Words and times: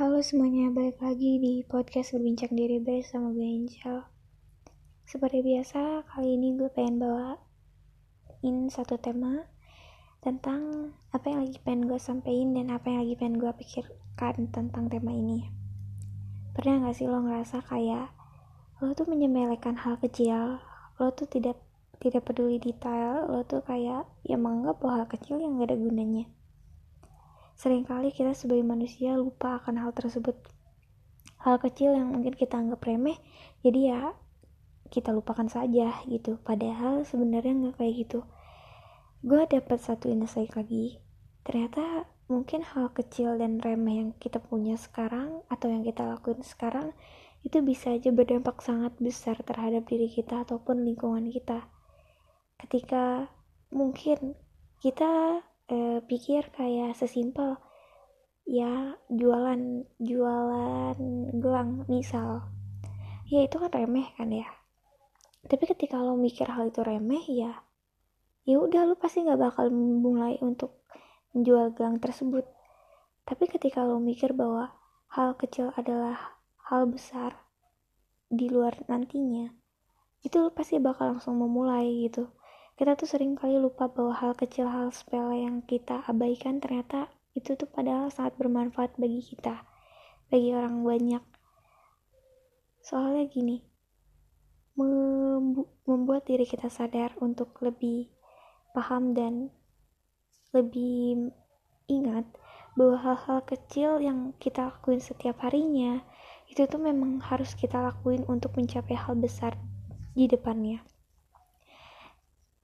Halo 0.00 0.24
semuanya, 0.24 0.72
balik 0.72 0.96
lagi 1.04 1.36
di 1.36 1.60
podcast 1.60 2.16
Berbincang 2.16 2.56
Diri 2.56 2.80
bersama 2.80 3.36
gue 3.36 3.44
Angel. 3.44 4.00
Seperti 5.04 5.44
biasa, 5.44 6.08
kali 6.08 6.40
ini 6.40 6.56
gue 6.56 6.72
pengen 6.72 7.04
bawain 7.04 8.72
satu 8.72 8.96
tema 8.96 9.44
Tentang 10.24 10.96
apa 11.12 11.28
yang 11.28 11.44
lagi 11.44 11.60
pengen 11.60 11.84
gue 11.84 12.00
sampein 12.00 12.56
dan 12.56 12.72
apa 12.72 12.88
yang 12.88 13.04
lagi 13.04 13.14
pengen 13.20 13.44
gue 13.44 13.52
pikirkan 13.60 14.48
tentang 14.48 14.88
tema 14.88 15.12
ini. 15.12 15.52
Pernah 16.56 16.88
gak 16.88 16.96
sih 16.96 17.04
lo 17.04 17.20
ngerasa 17.20 17.60
kayak 17.68 18.08
Lo 18.80 18.96
tuh 18.96 19.04
menyemelekan 19.04 19.76
hal 19.84 20.00
kecil 20.00 20.64
Lo 20.96 21.12
tuh 21.12 21.28
tidak 21.28 21.60
tidak 22.00 22.24
peduli 22.24 22.56
detail 22.56 23.28
Lo 23.28 23.44
tuh 23.44 23.60
kayak 23.60 24.08
ya 24.24 24.40
menganggap 24.40 24.80
hal 24.80 25.04
kecil 25.12 25.36
yang 25.44 25.60
gak 25.60 25.68
ada 25.68 25.76
gunanya 25.76 26.24
Seringkali 27.60 28.08
kita 28.16 28.32
sebagai 28.32 28.64
manusia 28.64 29.20
lupa 29.20 29.60
akan 29.60 29.84
hal 29.84 29.92
tersebut. 29.92 30.32
Hal 31.44 31.60
kecil 31.60 31.92
yang 31.92 32.08
mungkin 32.08 32.32
kita 32.32 32.56
anggap 32.56 32.80
remeh, 32.88 33.20
jadi 33.60 33.80
ya 33.92 34.00
kita 34.88 35.12
lupakan 35.12 35.44
saja 35.44 35.92
gitu. 36.08 36.40
Padahal 36.40 37.04
sebenarnya 37.04 37.52
nggak 37.52 37.76
kayak 37.76 37.94
gitu. 38.08 38.24
Gue 39.20 39.44
dapat 39.44 39.76
satu 39.76 40.08
insight 40.08 40.56
lagi. 40.56 41.04
Ternyata 41.44 42.08
mungkin 42.32 42.64
hal 42.64 42.96
kecil 42.96 43.36
dan 43.36 43.60
remeh 43.60 44.08
yang 44.08 44.10
kita 44.16 44.40
punya 44.40 44.80
sekarang 44.80 45.44
atau 45.52 45.68
yang 45.68 45.84
kita 45.84 46.08
lakuin 46.08 46.40
sekarang 46.40 46.96
itu 47.44 47.60
bisa 47.60 47.92
aja 47.92 48.08
berdampak 48.08 48.64
sangat 48.64 48.96
besar 48.96 49.36
terhadap 49.44 49.84
diri 49.84 50.08
kita 50.08 50.48
ataupun 50.48 50.80
lingkungan 50.88 51.28
kita. 51.28 51.68
Ketika 52.56 53.28
mungkin 53.68 54.32
kita 54.80 55.44
eh, 55.70 55.98
pikir 56.04 56.50
kayak 56.50 56.98
sesimpel 56.98 57.56
ya 58.44 58.98
jualan 59.06 59.86
jualan 60.02 60.98
gelang 61.38 61.86
misal. 61.86 62.50
Ya 63.30 63.46
itu 63.46 63.56
kan 63.62 63.70
remeh 63.70 64.10
kan 64.18 64.34
ya. 64.34 64.50
Tapi 65.46 65.64
ketika 65.70 66.02
lo 66.02 66.18
mikir 66.18 66.50
hal 66.50 66.68
itu 66.68 66.82
remeh 66.82 67.24
ya 67.30 67.64
ya 68.48 68.56
udah 68.58 68.82
lo 68.88 68.94
pasti 68.98 69.22
nggak 69.22 69.38
bakal 69.38 69.70
mulai 69.72 70.34
untuk 70.42 70.82
menjual 71.30 71.70
gelang 71.78 72.02
tersebut. 72.02 72.42
Tapi 73.22 73.46
ketika 73.46 73.86
lo 73.86 74.02
mikir 74.02 74.34
bahwa 74.34 74.74
hal 75.14 75.38
kecil 75.38 75.70
adalah 75.78 76.40
hal 76.66 76.90
besar 76.90 77.38
di 78.30 78.46
luar 78.46 78.78
nantinya 78.86 79.50
itu 80.22 80.36
lo 80.38 80.54
pasti 80.54 80.78
bakal 80.78 81.18
langsung 81.18 81.34
memulai 81.34 82.06
gitu 82.06 82.30
kita 82.80 82.96
tuh 82.96 83.04
sering 83.04 83.36
kali 83.36 83.60
lupa 83.60 83.92
bahwa 83.92 84.16
hal 84.16 84.32
kecil 84.32 84.64
hal 84.64 84.88
sepele 84.88 85.44
yang 85.44 85.60
kita 85.60 86.00
abaikan 86.08 86.64
ternyata 86.64 87.12
itu 87.36 87.52
tuh 87.52 87.68
padahal 87.68 88.08
sangat 88.08 88.40
bermanfaat 88.40 88.96
bagi 88.96 89.20
kita 89.20 89.68
bagi 90.32 90.56
orang 90.56 90.80
banyak 90.80 91.20
soalnya 92.80 93.28
gini 93.28 93.60
membuat 95.84 96.24
diri 96.24 96.48
kita 96.48 96.72
sadar 96.72 97.12
untuk 97.20 97.52
lebih 97.60 98.08
paham 98.72 99.12
dan 99.12 99.52
lebih 100.56 101.36
ingat 101.84 102.24
bahwa 102.80 102.96
hal-hal 102.96 103.44
kecil 103.44 104.00
yang 104.00 104.32
kita 104.40 104.72
lakuin 104.72 105.04
setiap 105.04 105.36
harinya 105.44 106.00
itu 106.48 106.64
tuh 106.64 106.80
memang 106.80 107.20
harus 107.20 107.52
kita 107.52 107.76
lakuin 107.76 108.24
untuk 108.24 108.56
mencapai 108.56 108.96
hal 108.96 109.20
besar 109.20 109.52
di 110.16 110.24
depannya. 110.24 110.80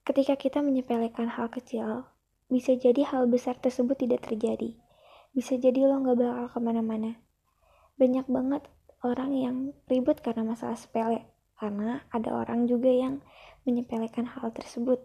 Ketika 0.07 0.39
kita 0.39 0.63
menyepelekan 0.63 1.27
hal 1.35 1.51
kecil, 1.51 2.07
bisa 2.47 2.79
jadi 2.79 3.11
hal 3.11 3.27
besar 3.27 3.59
tersebut 3.59 3.99
tidak 3.99 4.23
terjadi. 4.23 4.79
Bisa 5.35 5.59
jadi 5.59 5.83
lo 5.83 5.99
gak 5.99 6.15
bakal 6.23 6.47
ke 6.47 6.59
mana-mana. 6.63 7.19
Banyak 7.99 8.31
banget 8.31 8.63
orang 9.03 9.35
yang 9.35 9.57
ribut 9.91 10.23
karena 10.23 10.47
masalah 10.47 10.79
sepele, 10.79 11.27
karena 11.59 12.07
ada 12.15 12.39
orang 12.39 12.71
juga 12.71 12.87
yang 12.87 13.19
menyepelekan 13.67 14.31
hal 14.31 14.55
tersebut. 14.55 15.03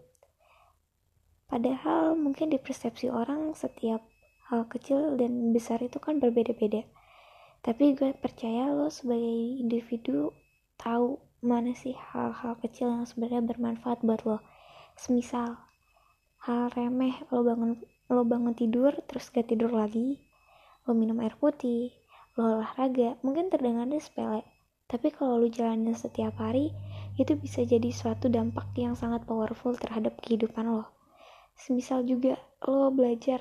Padahal 1.50 2.14
mungkin 2.14 2.54
di 2.54 2.62
persepsi 2.62 3.10
orang 3.10 3.58
setiap 3.58 4.06
hal 4.54 4.70
kecil 4.70 5.18
dan 5.18 5.50
besar 5.50 5.82
itu 5.82 5.98
kan 5.98 6.22
berbeda-beda. 6.22 6.86
Tapi 7.58 7.98
gue 7.98 8.14
percaya 8.14 8.70
lo 8.70 8.86
sebagai 8.86 9.58
individu 9.58 10.30
tahu 10.78 11.18
mana 11.42 11.74
sih 11.74 11.98
hal-hal 11.98 12.54
kecil 12.62 12.86
yang 12.86 13.02
sebenarnya 13.02 13.42
bermanfaat 13.42 14.06
buat 14.06 14.22
lo 14.22 14.38
semisal 15.02 15.58
hal 16.46 16.70
remeh 16.78 17.18
lo 17.34 17.42
bangun 17.42 17.74
lo 18.06 18.22
bangun 18.22 18.54
tidur 18.54 18.94
terus 19.10 19.34
gak 19.34 19.50
tidur 19.50 19.74
lagi 19.74 20.22
lo 20.86 20.94
minum 20.94 21.18
air 21.18 21.34
putih 21.34 21.90
lo 22.38 22.62
olahraga 22.62 23.18
mungkin 23.26 23.50
terdengarnya 23.50 23.98
sepele 23.98 24.46
tapi 24.92 25.08
kalau 25.08 25.40
lo 25.40 25.48
jalanin 25.48 25.96
setiap 25.96 26.36
hari 26.36 26.68
itu 27.16 27.32
bisa 27.32 27.64
jadi 27.64 27.88
suatu 27.88 28.28
dampak 28.28 28.76
yang 28.76 28.92
sangat 28.92 29.24
powerful 29.24 29.72
terhadap 29.72 30.20
kehidupan 30.20 30.68
lo. 30.68 30.84
Semisal 31.56 32.04
juga 32.04 32.36
lo 32.68 32.92
belajar 32.92 33.40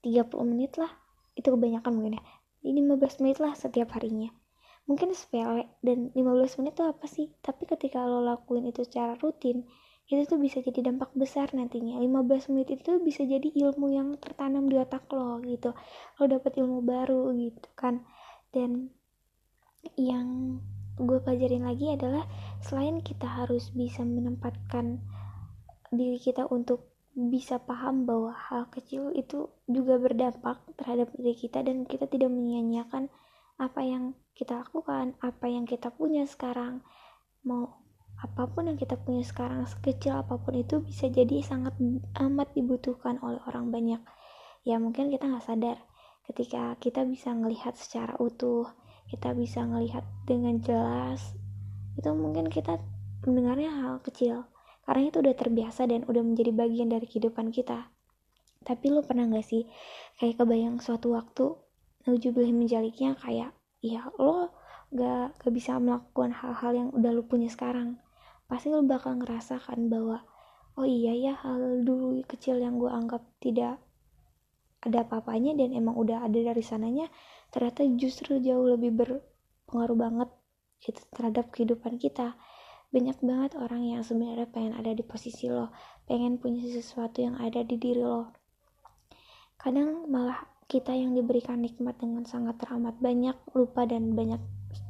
30 0.00 0.24
menit 0.48 0.80
lah 0.80 0.88
itu 1.36 1.52
kebanyakan 1.52 1.92
mungkin 1.92 2.16
ya 2.16 2.24
ini 2.64 2.80
15 2.80 3.20
menit 3.20 3.38
lah 3.44 3.52
setiap 3.52 3.92
harinya. 3.92 4.32
Mungkin 4.88 5.12
sepele 5.12 5.68
dan 5.84 6.12
15 6.16 6.60
menit 6.64 6.80
itu 6.80 6.84
apa 6.88 7.04
sih? 7.08 7.28
Tapi 7.44 7.68
ketika 7.68 8.04
lo 8.08 8.24
lakuin 8.24 8.64
itu 8.64 8.88
secara 8.88 9.20
rutin 9.20 9.68
itu 10.04 10.28
tuh 10.28 10.36
bisa 10.36 10.60
jadi 10.60 10.92
dampak 10.92 11.16
besar 11.16 11.48
nantinya. 11.56 11.96
15 11.96 12.52
menit 12.52 12.76
itu 12.76 13.00
bisa 13.00 13.24
jadi 13.24 13.48
ilmu 13.48 13.88
yang 13.88 14.08
tertanam 14.20 14.68
di 14.68 14.76
otak 14.76 15.08
lo 15.16 15.40
gitu. 15.40 15.72
Lo 16.20 16.24
dapet 16.28 16.60
ilmu 16.60 16.84
baru 16.84 17.32
gitu 17.32 17.68
kan. 17.72 18.04
Dan 18.52 18.92
yang 19.96 20.60
gue 21.00 21.18
pelajarin 21.24 21.64
lagi 21.64 21.90
adalah 21.90 22.28
selain 22.60 23.00
kita 23.00 23.26
harus 23.26 23.72
bisa 23.72 24.04
menempatkan 24.04 25.00
diri 25.90 26.20
kita 26.20 26.46
untuk 26.52 26.94
bisa 27.14 27.62
paham 27.62 28.04
bahwa 28.10 28.34
hal 28.34 28.66
kecil 28.74 29.14
itu 29.14 29.46
juga 29.70 30.02
berdampak 30.02 30.58
terhadap 30.74 31.14
diri 31.14 31.34
kita 31.38 31.62
dan 31.62 31.86
kita 31.86 32.10
tidak 32.10 32.26
menyia-nyiakan 32.26 33.06
apa 33.54 33.80
yang 33.86 34.18
kita 34.34 34.66
lakukan, 34.66 35.14
apa 35.22 35.46
yang 35.46 35.62
kita 35.62 35.94
punya 35.94 36.26
sekarang, 36.26 36.82
mau 37.46 37.83
apa 38.24 38.48
pun 38.48 38.72
yang 38.72 38.80
kita 38.80 38.96
punya 38.96 39.20
sekarang 39.20 39.68
sekecil 39.68 40.16
apa 40.16 40.40
pun 40.40 40.56
itu 40.56 40.80
bisa 40.80 41.12
jadi 41.12 41.44
sangat 41.44 41.76
amat 42.16 42.56
dibutuhkan 42.56 43.20
oleh 43.20 43.36
orang 43.44 43.68
banyak. 43.68 44.00
Ya 44.64 44.80
mungkin 44.80 45.12
kita 45.12 45.28
nggak 45.28 45.44
sadar 45.44 45.76
ketika 46.24 46.72
kita 46.80 47.04
bisa 47.04 47.36
melihat 47.36 47.76
secara 47.76 48.16
utuh 48.16 48.64
kita 49.12 49.36
bisa 49.36 49.68
melihat 49.68 50.00
dengan 50.24 50.56
jelas 50.64 51.36
itu 52.00 52.08
mungkin 52.16 52.48
kita 52.48 52.80
mendengarnya 53.28 53.70
hal 53.70 54.00
kecil. 54.00 54.48
Karena 54.88 55.12
itu 55.12 55.20
udah 55.20 55.36
terbiasa 55.36 55.84
dan 55.88 56.08
udah 56.08 56.24
menjadi 56.24 56.52
bagian 56.52 56.88
dari 56.92 57.04
kehidupan 57.04 57.52
kita. 57.52 57.88
Tapi 58.64 58.88
lo 58.88 59.04
pernah 59.04 59.28
gak 59.28 59.44
sih 59.44 59.68
kayak 60.16 60.40
kebayang 60.40 60.80
suatu 60.80 61.12
waktu 61.12 61.52
Naujubillah 62.04 62.52
menjaliknya 62.52 63.16
kayak 63.16 63.56
ya 63.80 64.08
lo 64.20 64.52
gak, 64.92 65.36
gak 65.40 65.52
bisa 65.52 65.76
melakukan 65.80 66.32
hal-hal 66.32 66.72
yang 66.72 66.88
udah 66.92 67.10
lo 67.12 67.24
punya 67.24 67.48
sekarang 67.48 68.00
pasti 68.46 68.70
lo 68.70 68.84
bakal 68.84 69.18
ngerasakan 69.20 69.88
bahwa 69.88 70.22
oh 70.74 70.86
iya 70.86 71.14
ya 71.14 71.32
hal 71.38 71.86
dulu 71.86 72.20
kecil 72.26 72.60
yang 72.60 72.76
gue 72.76 72.90
anggap 72.90 73.22
tidak 73.38 73.78
ada 74.84 75.00
apa-apanya 75.06 75.56
dan 75.56 75.72
emang 75.72 75.96
udah 75.96 76.26
ada 76.28 76.36
dari 76.52 76.60
sananya 76.60 77.08
ternyata 77.48 77.88
justru 77.96 78.36
jauh 78.42 78.68
lebih 78.68 78.92
berpengaruh 78.92 79.96
banget 79.96 80.30
gitu 80.84 81.00
terhadap 81.16 81.48
kehidupan 81.48 81.96
kita. 81.96 82.36
Banyak 82.92 83.18
banget 83.26 83.58
orang 83.58 83.82
yang 83.90 84.02
sebenarnya 84.06 84.46
pengen 84.46 84.76
ada 84.76 84.92
di 84.94 85.02
posisi 85.02 85.50
lo 85.50 85.72
pengen 86.04 86.36
punya 86.36 86.62
sesuatu 86.68 87.24
yang 87.24 87.34
ada 87.40 87.64
di 87.64 87.80
diri 87.80 88.04
lo. 88.04 88.28
Kadang 89.56 90.06
malah 90.12 90.44
kita 90.68 90.92
yang 90.92 91.16
diberikan 91.16 91.64
nikmat 91.64 91.96
dengan 91.96 92.28
sangat 92.28 92.60
teramat 92.60 93.00
banyak 93.00 93.36
lupa 93.56 93.88
dan 93.88 94.12
banyak 94.12 94.40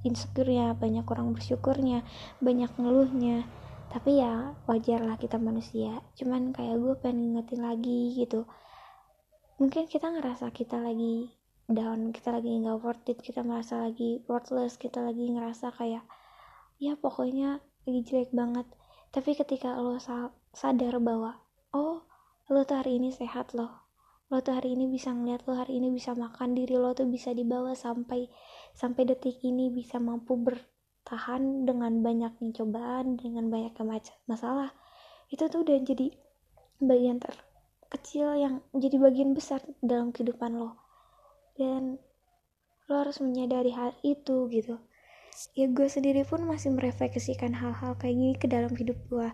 insecure 0.05 0.53
ya 0.53 0.77
banyak 0.77 1.03
kurang 1.09 1.33
bersyukurnya 1.33 2.05
banyak 2.39 2.71
ngeluhnya. 2.77 3.49
Tapi 3.89 4.21
ya 4.21 4.53
wajar 4.69 5.01
lah 5.03 5.17
kita 5.17 5.41
manusia. 5.41 6.05
Cuman 6.15 6.53
kayak 6.53 6.77
gue 6.79 6.95
pengen 7.01 7.35
ngingetin 7.35 7.61
lagi 7.65 8.15
gitu. 8.15 8.45
Mungkin 9.59 9.89
kita 9.89 10.13
ngerasa 10.13 10.53
kita 10.53 10.79
lagi 10.79 11.33
down 11.65 12.13
kita 12.13 12.29
lagi 12.37 12.61
nggak 12.61 12.77
worth 12.85 13.09
it 13.09 13.25
kita 13.25 13.41
merasa 13.41 13.81
lagi 13.81 14.21
worthless 14.29 14.77
kita 14.77 15.01
lagi 15.01 15.33
ngerasa 15.33 15.73
kayak 15.73 16.05
ya 16.77 16.93
pokoknya 17.01 17.65
lagi 17.89 18.01
jelek 18.05 18.31
banget. 18.37 18.69
Tapi 19.15 19.33
ketika 19.33 19.79
lo 19.79 19.97
sadar 20.53 21.01
bahwa 21.01 21.41
oh 21.73 22.05
lo 22.53 22.61
tuh 22.67 22.83
hari 22.83 23.01
ini 23.01 23.15
sehat 23.15 23.57
loh 23.57 23.84
lo 24.33 24.41
tuh 24.41 24.57
hari 24.57 24.73
ini 24.73 24.89
bisa 24.89 25.13
ngeliat 25.13 25.45
lo 25.45 25.53
hari 25.53 25.77
ini 25.77 25.93
bisa 25.93 26.17
makan 26.17 26.57
diri 26.57 26.81
lo 26.81 26.97
tuh 26.97 27.05
bisa 27.05 27.37
dibawa 27.37 27.77
sampai 27.77 28.25
sampai 28.73 29.05
detik 29.05 29.39
ini 29.45 29.69
bisa 29.69 30.01
mampu 30.01 30.41
bertahan 30.41 31.69
dengan 31.69 32.01
banyaknya 32.01 32.51
cobaan 32.57 33.21
dengan 33.21 33.53
banyaknya 33.53 33.85
masalah. 34.25 34.73
Itu 35.29 35.53
tuh 35.53 35.63
udah 35.63 35.77
jadi 35.85 36.09
bagian 36.81 37.21
terkecil 37.21 38.35
yang 38.41 38.55
jadi 38.73 38.97
bagian 38.97 39.37
besar 39.37 39.61
dalam 39.85 40.11
kehidupan 40.11 40.57
lo. 40.57 40.81
Dan 41.55 42.01
lo 42.89 42.95
harus 43.01 43.21
menyadari 43.21 43.77
hal 43.77 43.93
itu 44.01 44.49
gitu. 44.49 44.81
Ya 45.59 45.67
gue 45.67 45.89
sendiri 45.91 46.23
pun 46.23 46.47
masih 46.47 46.73
merefleksikan 46.73 47.59
hal-hal 47.59 47.99
kayak 47.99 48.15
gini 48.15 48.35
ke 48.39 48.47
dalam 48.47 48.73
hidup 48.73 48.97
gue. 49.11 49.29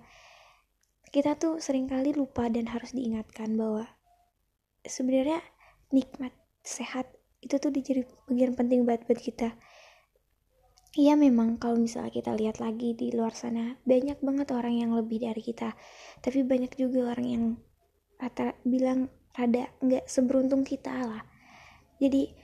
Kita 1.10 1.36
tuh 1.36 1.58
sering 1.62 1.90
kali 1.90 2.14
lupa 2.14 2.46
dan 2.48 2.70
harus 2.70 2.94
diingatkan 2.94 3.58
bahwa 3.58 3.84
sebenarnya 4.84 5.40
nikmat 5.90 6.32
sehat 6.64 7.08
itu 7.40 7.56
tuh 7.56 7.72
jadi 7.72 8.04
bagian 8.28 8.52
penting 8.52 8.84
banget 8.84 9.08
buat 9.08 9.20
kita. 9.20 9.56
Iya 10.90 11.14
memang 11.14 11.62
kalau 11.62 11.78
misalnya 11.78 12.10
kita 12.10 12.34
lihat 12.34 12.58
lagi 12.58 12.98
di 12.98 13.14
luar 13.14 13.30
sana 13.30 13.78
banyak 13.86 14.18
banget 14.20 14.50
orang 14.50 14.74
yang 14.74 14.92
lebih 14.92 15.22
dari 15.22 15.40
kita. 15.40 15.78
Tapi 16.20 16.42
banyak 16.42 16.74
juga 16.76 17.14
orang 17.14 17.26
yang 17.26 17.44
rata 18.18 18.58
bilang 18.66 19.08
rada 19.32 19.70
nggak 19.80 20.04
seberuntung 20.10 20.66
kita 20.66 20.90
lah. 20.90 21.22
Jadi 22.02 22.34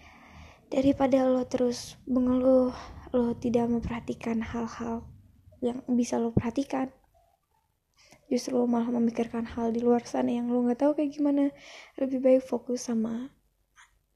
daripada 0.70 1.26
lo 1.26 1.42
terus 1.46 1.98
mengeluh 2.06 2.72
lo 3.10 3.34
tidak 3.38 3.66
memperhatikan 3.66 4.42
hal-hal 4.42 5.06
yang 5.58 5.82
bisa 5.92 6.18
lo 6.22 6.30
perhatikan 6.30 6.90
justru 8.26 8.58
lo 8.58 8.66
malah 8.66 8.90
memikirkan 8.90 9.46
hal 9.46 9.70
di 9.70 9.84
luar 9.84 10.02
sana 10.08 10.32
yang 10.32 10.50
lo 10.50 10.64
nggak 10.64 10.80
tahu 10.82 10.98
kayak 10.98 11.14
gimana. 11.14 11.52
Lebih 12.00 12.18
baik 12.24 12.42
fokus 12.48 12.88
sama 12.88 13.30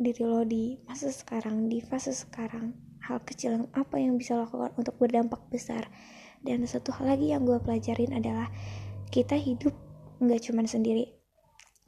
diri 0.00 0.24
lo 0.24 0.42
di 0.48 0.80
masa 0.88 1.12
sekarang 1.12 1.68
di 1.68 1.84
fase 1.84 2.16
sekarang. 2.16 2.72
Hal 3.04 3.22
kecil 3.22 3.60
yang 3.60 3.66
apa 3.76 4.00
yang 4.00 4.16
bisa 4.16 4.34
lakukan 4.34 4.72
untuk 4.74 4.96
berdampak 4.96 5.44
besar. 5.52 5.86
Dan 6.40 6.64
satu 6.64 6.90
hal 6.96 7.14
lagi 7.16 7.36
yang 7.36 7.44
gue 7.44 7.60
pelajarin 7.60 8.16
adalah 8.16 8.48
kita 9.12 9.36
hidup 9.36 9.76
nggak 10.20 10.40
cuman 10.48 10.64
sendiri 10.64 11.19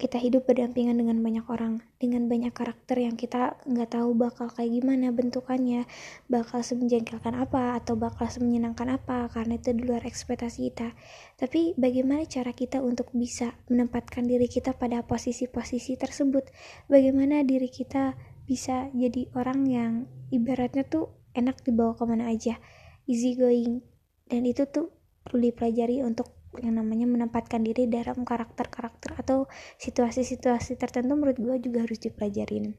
kita 0.00 0.18
hidup 0.18 0.50
berdampingan 0.50 0.98
dengan 0.98 1.22
banyak 1.22 1.46
orang 1.46 1.78
dengan 2.02 2.26
banyak 2.26 2.50
karakter 2.50 2.98
yang 2.98 3.14
kita 3.14 3.54
nggak 3.62 3.94
tahu 3.94 4.18
bakal 4.18 4.50
kayak 4.50 4.82
gimana 4.82 5.14
bentukannya. 5.14 5.86
Bakal 6.26 6.66
semenjengkelkan 6.66 7.38
apa 7.38 7.78
atau 7.78 7.94
bakal 7.94 8.26
semenyenangkan 8.26 8.98
apa 8.98 9.30
karena 9.30 9.62
itu 9.62 9.70
di 9.70 9.86
luar 9.86 10.02
ekspektasi 10.02 10.72
kita. 10.72 10.98
Tapi 11.38 11.78
bagaimana 11.78 12.26
cara 12.26 12.50
kita 12.50 12.82
untuk 12.82 13.14
bisa 13.14 13.54
menempatkan 13.70 14.26
diri 14.26 14.50
kita 14.50 14.74
pada 14.74 15.06
posisi-posisi 15.06 15.94
tersebut? 15.94 16.50
Bagaimana 16.90 17.46
diri 17.46 17.70
kita 17.70 18.18
bisa 18.42 18.90
jadi 18.90 19.30
orang 19.38 19.60
yang 19.70 19.92
ibaratnya 20.34 20.82
tuh 20.82 21.14
enak 21.38 21.62
dibawa 21.62 21.94
ke 21.94 22.04
mana 22.04 22.26
aja 22.26 22.58
easy 23.06 23.38
going. 23.38 23.86
Dan 24.26 24.48
itu 24.48 24.66
tuh 24.66 24.90
perlu 25.22 25.46
dipelajari 25.46 26.02
untuk 26.02 26.41
yang 26.60 26.76
namanya 26.76 27.08
menempatkan 27.08 27.64
diri 27.64 27.88
dalam 27.88 28.28
karakter-karakter 28.28 29.16
atau 29.16 29.48
situasi-situasi 29.80 30.76
tertentu 30.76 31.16
menurut 31.16 31.40
gue 31.40 31.56
juga 31.62 31.88
harus 31.88 31.96
dipelajarin. 32.02 32.76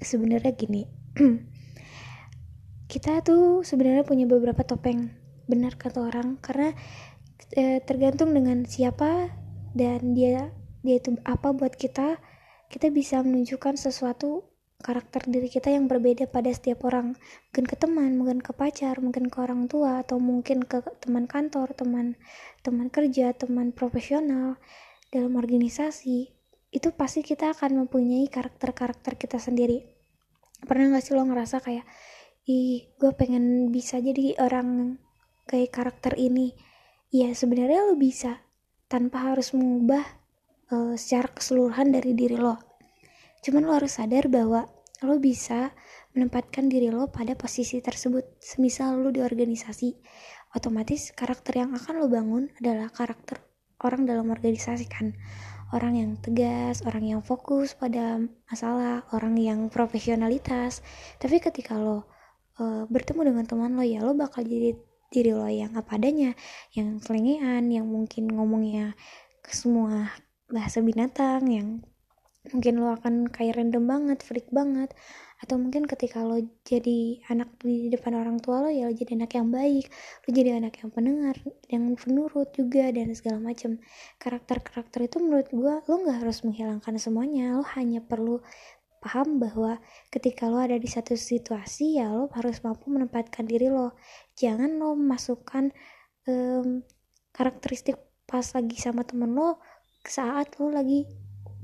Sebenarnya 0.00 0.52
gini 0.56 0.88
kita 2.92 3.20
tuh 3.26 3.66
sebenarnya 3.66 4.06
punya 4.06 4.24
beberapa 4.30 4.62
topeng 4.62 5.10
benar 5.46 5.78
kata 5.78 6.06
orang 6.06 6.38
karena 6.42 6.74
e, 7.54 7.82
tergantung 7.82 8.34
dengan 8.34 8.66
siapa 8.66 9.30
dan 9.74 10.14
dia 10.14 10.50
dia 10.82 10.96
itu 10.98 11.18
apa 11.26 11.54
buat 11.54 11.74
kita 11.74 12.18
kita 12.70 12.90
bisa 12.90 13.22
menunjukkan 13.22 13.78
sesuatu 13.78 14.46
karakter 14.80 15.24
diri 15.26 15.48
kita 15.48 15.72
yang 15.72 15.88
berbeda 15.88 16.28
pada 16.28 16.52
setiap 16.52 16.84
orang. 16.84 17.16
Mungkin 17.50 17.64
ke 17.64 17.76
teman 17.76 18.10
mungkin 18.20 18.38
ke 18.44 18.52
pacar 18.52 19.00
mungkin 19.00 19.32
ke 19.32 19.38
orang 19.40 19.66
tua 19.70 20.04
atau 20.04 20.20
mungkin 20.20 20.64
ke 20.64 20.84
teman 21.00 21.24
kantor 21.24 21.72
teman 21.72 22.14
teman 22.60 22.92
kerja 22.92 23.32
teman 23.32 23.72
profesional 23.72 24.60
dalam 25.08 25.38
organisasi 25.38 26.36
itu 26.74 26.88
pasti 26.92 27.24
kita 27.24 27.56
akan 27.56 27.86
mempunyai 27.86 28.28
karakter-karakter 28.28 29.16
kita 29.16 29.40
sendiri. 29.40 29.86
Pernah 30.66 30.98
gak 30.98 31.04
sih 31.08 31.14
lo 31.16 31.24
ngerasa 31.24 31.62
kayak 31.62 31.86
ih 32.44 32.90
gue 33.00 33.12
pengen 33.16 33.72
bisa 33.72 33.96
jadi 34.02 34.36
orang 34.42 35.00
kayak 35.48 35.72
karakter 35.72 36.18
ini. 36.18 36.52
Ya 37.08 37.32
sebenarnya 37.32 37.86
lo 37.86 37.94
bisa 37.96 38.44
tanpa 38.90 39.32
harus 39.32 39.54
mengubah 39.54 40.04
uh, 40.74 40.94
secara 40.98 41.32
keseluruhan 41.32 41.94
dari 41.94 42.12
diri 42.12 42.36
lo 42.36 42.65
Cuman 43.44 43.66
lo 43.66 43.72
harus 43.74 43.98
sadar 43.98 44.30
bahwa 44.30 44.70
lo 45.04 45.20
bisa 45.20 45.76
menempatkan 46.16 46.72
diri 46.72 46.88
lo 46.88 47.12
pada 47.12 47.36
posisi 47.36 47.84
tersebut. 47.84 48.40
Semisal 48.40 48.96
lo 48.96 49.12
di 49.12 49.20
organisasi, 49.20 49.92
otomatis 50.56 51.12
karakter 51.12 51.60
yang 51.60 51.76
akan 51.76 52.00
lo 52.00 52.06
bangun 52.08 52.48
adalah 52.56 52.88
karakter 52.88 53.44
orang 53.84 54.08
dalam 54.08 54.32
organisasi 54.32 54.88
kan. 54.88 55.12
Orang 55.74 55.98
yang 55.98 56.14
tegas, 56.22 56.86
orang 56.86 57.04
yang 57.04 57.20
fokus 57.26 57.74
pada 57.74 58.22
masalah, 58.46 59.02
orang 59.10 59.34
yang 59.36 59.60
profesionalitas. 59.66 60.80
Tapi 61.18 61.42
ketika 61.42 61.76
lo 61.76 62.06
uh, 62.62 62.86
bertemu 62.86 63.34
dengan 63.34 63.44
teman 63.44 63.74
lo 63.74 63.82
ya 63.82 64.00
lo 64.00 64.14
bakal 64.14 64.46
jadi 64.46 64.78
diri 65.10 65.32
lo 65.34 65.44
yang 65.50 65.74
apa 65.74 65.98
adanya, 65.98 66.32
yang 66.72 67.02
selengean, 67.02 67.68
yang 67.68 67.86
mungkin 67.86 68.30
ngomongnya 68.30 68.94
ke 69.42 69.52
semua 69.52 70.14
bahasa 70.46 70.78
binatang, 70.82 71.42
yang 71.50 71.68
mungkin 72.52 72.74
lo 72.82 72.94
akan 72.94 73.30
kayak 73.30 73.58
random 73.58 73.84
banget 73.86 74.18
freak 74.22 74.48
banget. 74.52 74.92
Atau 75.36 75.60
mungkin 75.60 75.84
ketika 75.84 76.24
lo 76.24 76.40
jadi 76.64 77.20
anak 77.28 77.60
di 77.60 77.92
depan 77.92 78.16
orang 78.16 78.40
tua 78.40 78.64
lo 78.64 78.70
ya 78.72 78.88
lo 78.88 78.94
jadi 78.96 79.20
anak 79.20 79.36
yang 79.36 79.52
baik 79.52 79.84
lo 80.24 80.28
jadi 80.32 80.56
anak 80.56 80.80
yang 80.80 80.88
pendengar 80.88 81.36
yang 81.68 81.84
penurut 81.92 82.48
juga 82.56 82.88
dan 82.88 83.12
segala 83.12 83.36
macam 83.44 83.76
karakter-karakter 84.16 85.04
itu 85.04 85.20
menurut 85.20 85.48
gue 85.52 85.74
lo 85.84 85.94
nggak 86.00 86.18
harus 86.24 86.40
menghilangkan 86.40 86.94
semuanya. 86.96 87.60
Lo 87.60 87.64
hanya 87.76 88.00
perlu 88.00 88.40
paham 89.04 89.38
bahwa 89.38 89.78
ketika 90.08 90.48
lo 90.48 90.58
ada 90.58 90.80
di 90.80 90.88
satu 90.88 91.14
situasi 91.14 92.00
ya 92.00 92.10
lo 92.10 92.32
harus 92.32 92.64
mampu 92.64 92.88
menempatkan 92.88 93.44
diri 93.44 93.68
lo. 93.68 93.92
Jangan 94.40 94.80
lo 94.80 94.96
masukkan 94.96 95.68
um, 96.26 96.82
karakteristik 97.36 98.00
pas 98.26 98.42
lagi 98.56 98.74
sama 98.80 99.06
temen 99.06 99.36
lo 99.36 99.62
saat 100.02 100.58
lo 100.58 100.72
lagi 100.72 101.06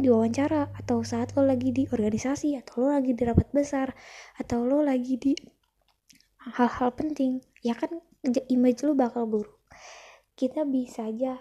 diwawancara 0.02 0.74
atau 0.74 1.06
saat 1.06 1.38
lo 1.38 1.46
lagi 1.46 1.70
di 1.70 1.86
organisasi 1.86 2.58
atau 2.58 2.84
lo 2.84 2.98
lagi 2.98 3.14
di 3.14 3.22
rapat 3.22 3.48
besar 3.54 3.94
atau 4.36 4.66
lo 4.66 4.82
lagi 4.82 5.14
di 5.16 5.32
hal-hal 6.58 6.90
penting 6.92 7.38
ya 7.62 7.78
kan 7.78 8.02
image 8.50 8.82
lo 8.82 8.98
bakal 8.98 9.30
buruk. 9.30 9.62
Kita 10.34 10.66
bisa 10.66 11.06
aja 11.06 11.38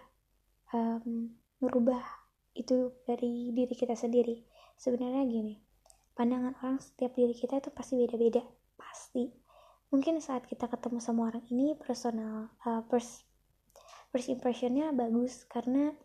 um, 0.72 1.34
merubah 1.58 2.06
itu 2.54 2.94
dari 3.10 3.50
diri 3.50 3.74
kita 3.74 3.98
sendiri. 3.98 4.46
Sebenarnya 4.78 5.26
gini 5.26 5.56
pandangan 6.14 6.54
orang 6.62 6.78
setiap 6.78 7.18
diri 7.18 7.34
kita 7.34 7.58
itu 7.58 7.74
pasti 7.74 7.98
beda-beda 7.98 8.46
pasti. 8.78 9.32
Mungkin 9.90 10.22
saat 10.24 10.48
kita 10.48 10.70
ketemu 10.70 11.02
sama 11.02 11.34
orang 11.34 11.44
ini 11.50 11.76
personal 11.76 12.54
uh, 12.64 12.86
first 12.88 13.26
first 14.12 14.28
impressionnya 14.30 14.92
bagus 14.92 15.48
karena 15.48 15.96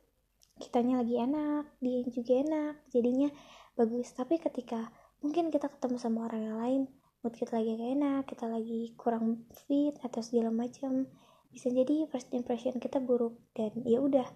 kitanya 0.57 1.05
lagi 1.05 1.21
enak 1.21 1.69
dia 1.85 2.01
juga 2.09 2.33
enak 2.41 2.75
jadinya 2.93 3.29
bagus. 3.77 4.13
Tapi 4.17 4.41
ketika 4.41 4.89
mungkin 5.21 5.53
kita 5.53 5.69
ketemu 5.69 5.97
sama 6.01 6.29
orang 6.29 6.43
yang 6.45 6.59
lain 6.61 6.83
mood 7.25 7.35
kita 7.35 7.59
lagi 7.59 7.75
gak 7.75 7.91
enak 7.97 8.23
kita 8.29 8.47
lagi 8.47 8.81
kurang 8.95 9.49
fit 9.67 9.99
atau 10.05 10.21
segala 10.23 10.55
macam 10.55 11.11
bisa 11.51 11.73
jadi 11.73 12.07
first 12.09 12.31
impression 12.33 12.77
kita 12.79 13.01
buruk. 13.01 13.37
Dan 13.57 13.83
ya 13.85 14.01
udah 14.01 14.29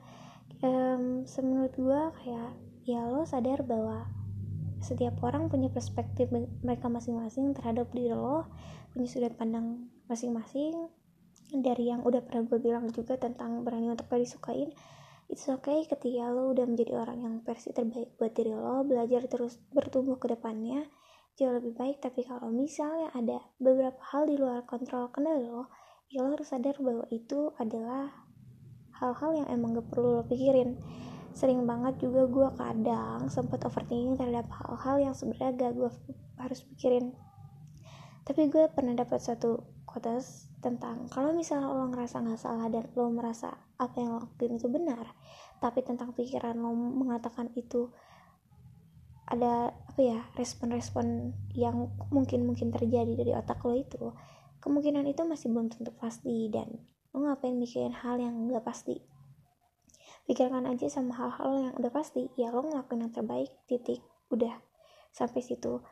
um, 0.65 1.23
menurut 1.25 1.75
gua 1.77 2.11
kayak 2.21 2.57
ya 2.89 3.07
lo 3.07 3.23
sadar 3.29 3.63
bahwa 3.63 4.09
setiap 4.81 5.21
orang 5.21 5.53
punya 5.53 5.69
perspektif 5.69 6.33
mereka 6.65 6.89
masing-masing 6.89 7.53
terhadap 7.53 7.93
diri 7.93 8.17
lo 8.17 8.49
punya 8.97 9.09
sudut 9.09 9.37
pandang 9.37 9.93
masing-masing. 10.09 10.89
Dari 11.51 11.91
yang 11.91 12.07
udah 12.07 12.23
pernah 12.23 12.47
gue 12.47 12.63
bilang 12.63 12.87
juga 12.95 13.19
tentang 13.19 13.67
berani 13.67 13.91
untuk 13.91 14.07
gak 14.07 14.23
disukain 14.23 14.71
It's 15.31 15.47
okay 15.47 15.87
ketika 15.87 16.27
lo 16.35 16.51
udah 16.51 16.67
menjadi 16.67 17.07
orang 17.07 17.23
yang 17.23 17.35
versi 17.47 17.71
terbaik 17.71 18.19
buat 18.19 18.35
diri 18.35 18.51
lo, 18.51 18.83
belajar 18.83 19.31
terus 19.31 19.63
bertumbuh 19.71 20.19
ke 20.19 20.27
depannya, 20.27 20.91
jauh 21.39 21.55
lebih 21.55 21.79
baik. 21.79 22.03
Tapi 22.03 22.27
kalau 22.27 22.51
misalnya 22.51 23.15
ada 23.15 23.39
beberapa 23.63 24.03
hal 24.11 24.27
di 24.27 24.35
luar 24.35 24.67
kontrol 24.67 25.07
kendali 25.15 25.47
lo, 25.47 25.71
ya 26.11 26.27
lo 26.27 26.35
harus 26.35 26.51
sadar 26.51 26.75
bahwa 26.83 27.07
itu 27.15 27.55
adalah 27.63 28.11
hal-hal 28.99 29.31
yang 29.39 29.49
emang 29.55 29.79
gak 29.79 29.87
perlu 29.95 30.19
lo 30.19 30.23
pikirin. 30.27 30.75
Sering 31.31 31.63
banget 31.63 32.03
juga 32.03 32.27
gue 32.27 32.49
kadang 32.59 33.31
sempat 33.31 33.63
overthinking 33.63 34.19
terhadap 34.19 34.51
hal-hal 34.51 34.99
yang 34.99 35.15
sebenarnya 35.15 35.55
gak 35.55 35.73
gue 35.79 35.91
harus 36.43 36.61
pikirin. 36.75 37.15
Tapi 38.27 38.51
gue 38.51 38.67
pernah 38.75 38.99
dapat 38.99 39.23
satu 39.23 39.63
quotes 39.91 40.47
tentang 40.63 41.11
kalau 41.11 41.35
misalnya 41.35 41.67
lo 41.67 41.91
ngerasa 41.91 42.23
nggak 42.23 42.41
salah 42.41 42.71
dan 42.71 42.87
lo 42.95 43.11
merasa 43.11 43.51
apa 43.77 43.99
yang 43.99 44.15
lo 44.15 44.23
lakuin 44.23 44.57
itu 44.57 44.71
benar 44.71 45.11
tapi 45.59 45.83
tentang 45.83 46.15
pikiran 46.15 46.55
lo 46.55 46.71
mengatakan 46.73 47.51
itu 47.59 47.91
ada 49.31 49.71
apa 49.71 50.01
ya 50.03 50.21
respon-respon 50.35 51.35
yang 51.55 51.91
mungkin 52.11 52.47
mungkin 52.47 52.71
terjadi 52.71 53.15
dari 53.15 53.35
otak 53.35 53.63
lo 53.63 53.75
itu 53.75 54.15
kemungkinan 54.61 55.09
itu 55.09 55.23
masih 55.25 55.51
belum 55.51 55.73
tentu 55.73 55.91
pasti 55.97 56.47
dan 56.53 56.69
lo 57.11 57.27
ngapain 57.27 57.59
mikirin 57.59 57.91
hal 57.91 58.23
yang 58.23 58.47
nggak 58.47 58.63
pasti? 58.63 59.03
Pikirkan 60.31 60.63
aja 60.71 60.87
sama 60.87 61.17
hal-hal 61.19 61.51
yang 61.59 61.75
udah 61.75 61.91
pasti 61.91 62.31
ya 62.39 62.55
lo 62.55 62.63
ngelakuin 62.63 63.03
yang 63.03 63.11
terbaik 63.11 63.51
titik 63.67 63.99
udah 64.31 64.63
sampai 65.11 65.43
situ 65.43 65.83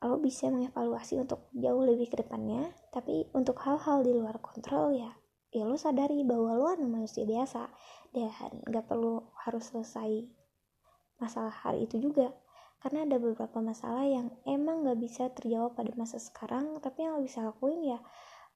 lo 0.00 0.16
bisa 0.16 0.48
mengevaluasi 0.48 1.20
untuk 1.20 1.52
jauh 1.52 1.84
lebih 1.84 2.08
ke 2.08 2.20
depannya 2.24 2.72
tapi 2.92 3.28
untuk 3.36 3.60
hal-hal 3.60 4.00
di 4.00 4.16
luar 4.16 4.40
kontrol 4.40 4.96
ya 4.96 5.12
ya 5.50 5.66
lo 5.66 5.74
sadari 5.74 6.22
bahwa 6.22 6.54
lo 6.54 6.66
adalah 6.70 7.02
manusia 7.02 7.26
biasa 7.26 7.66
dan 8.14 8.30
gak 8.70 8.86
perlu 8.86 9.22
harus 9.46 9.70
selesai 9.70 10.26
masalah 11.20 11.52
hari 11.52 11.86
itu 11.86 12.00
juga. 12.00 12.32
Karena 12.80 13.04
ada 13.04 13.20
beberapa 13.20 13.60
masalah 13.60 14.08
yang 14.08 14.32
emang 14.48 14.88
gak 14.88 14.96
bisa 14.96 15.28
terjawab 15.36 15.76
pada 15.76 15.92
masa 16.00 16.16
sekarang 16.16 16.80
tapi 16.80 17.04
yang 17.04 17.20
lo 17.20 17.22
bisa 17.22 17.44
lakuin 17.44 17.84
ya 17.84 18.00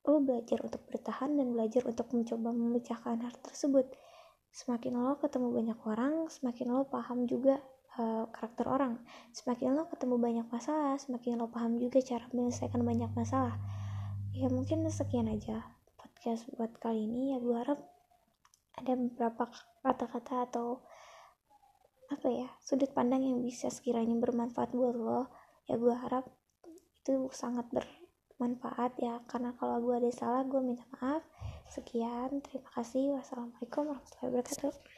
lo 0.05 0.21
belajar 0.21 0.61
untuk 0.61 0.85
bertahan 0.89 1.33
dan 1.33 1.57
belajar 1.57 1.81
untuk 1.89 2.13
mencoba 2.13 2.53
memecahkan 2.53 3.21
hal 3.25 3.35
tersebut. 3.45 3.89
Semakin 4.55 4.97
lo 4.97 5.17
ketemu 5.21 5.49
banyak 5.51 5.79
orang 5.85 6.15
semakin 6.33 6.67
lo 6.73 6.87
paham 6.89 7.27
juga 7.29 7.61
uh, 7.99 8.25
karakter 8.31 8.67
orang. 8.67 9.01
Semakin 9.35 9.75
lo 9.75 9.87
ketemu 9.91 10.17
banyak 10.19 10.47
masalah 10.51 10.99
semakin 10.99 11.39
lo 11.41 11.51
paham 11.51 11.79
juga 11.79 12.03
cara 12.03 12.27
menyelesaikan 12.31 12.83
banyak 12.83 13.11
masalah. 13.15 13.57
Ya 14.35 14.51
mungkin 14.51 14.87
sekian 14.91 15.31
aja 15.31 15.63
podcast 15.95 16.47
buat 16.55 16.75
kali 16.83 17.07
ini. 17.07 17.35
Ya 17.35 17.39
gue 17.39 17.57
harap 17.57 17.81
ada 18.75 18.93
beberapa 18.99 19.47
kata-kata 19.87 20.51
atau 20.51 20.83
apa 22.11 22.29
ya 22.29 22.49
sudut 22.61 22.91
pandang 22.93 23.25
yang 23.25 23.41
bisa 23.41 23.71
sekiranya 23.71 24.19
bermanfaat 24.19 24.75
buat 24.75 24.97
lo. 24.99 25.31
Ya 25.71 25.79
gue 25.79 25.95
harap 25.95 26.27
itu 26.99 27.31
sangat 27.31 27.71
bermanfaat 27.71 28.99
ya. 28.99 29.23
Karena 29.31 29.55
kalau 29.55 29.79
gue 29.81 29.95
ada 29.95 30.11
salah 30.11 30.43
gue 30.43 30.61
minta 30.61 30.85
maaf. 30.99 31.23
Sekian 31.71 32.43
terima 32.43 32.71
kasih. 32.75 33.15
Wassalamualaikum 33.17 33.89
warahmatullahi 33.89 34.31
wabarakatuh 34.35 34.94